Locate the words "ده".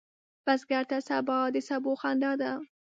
2.41-2.51